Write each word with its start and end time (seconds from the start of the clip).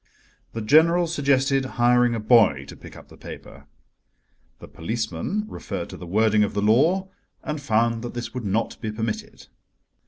The 0.53 0.61
general 0.63 1.05
suggested 1.05 1.63
hiring 1.77 2.15
a 2.15 2.19
boy 2.19 2.65
to 2.65 2.75
pick 2.75 2.95
up 2.97 3.09
the 3.09 3.17
paper. 3.17 3.67
The 4.57 4.67
policeman 4.67 5.45
referred 5.47 5.91
to 5.91 5.97
the 5.97 6.07
wording 6.07 6.43
of 6.43 6.55
the 6.55 6.61
law, 6.63 7.11
and 7.43 7.61
found 7.61 8.01
that 8.01 8.15
this 8.15 8.33
would 8.33 8.43
not 8.43 8.81
be 8.81 8.91
permitted. 8.91 9.45